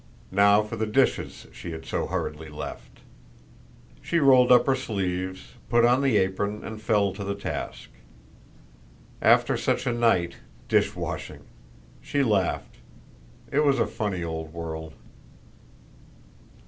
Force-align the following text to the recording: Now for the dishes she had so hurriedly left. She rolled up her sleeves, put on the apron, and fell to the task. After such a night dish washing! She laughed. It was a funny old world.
Now 0.31 0.63
for 0.63 0.77
the 0.77 0.87
dishes 0.87 1.45
she 1.51 1.73
had 1.73 1.85
so 1.85 2.07
hurriedly 2.07 2.49
left. 2.49 3.01
She 4.01 4.17
rolled 4.17 4.51
up 4.51 4.65
her 4.65 4.73
sleeves, 4.73 5.49
put 5.69 5.85
on 5.85 6.01
the 6.01 6.17
apron, 6.17 6.63
and 6.63 6.81
fell 6.81 7.13
to 7.13 7.23
the 7.23 7.35
task. 7.35 7.87
After 9.21 9.55
such 9.55 9.85
a 9.85 9.93
night 9.93 10.37
dish 10.67 10.95
washing! 10.95 11.41
She 12.01 12.23
laughed. 12.23 12.77
It 13.51 13.63
was 13.63 13.77
a 13.77 13.85
funny 13.85 14.23
old 14.23 14.51
world. 14.51 14.93